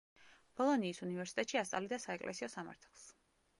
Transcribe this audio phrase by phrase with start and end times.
[0.59, 3.07] ბოლონიის უნივერსიტეტში ასწავლიდა საეკლესიო სამართალს.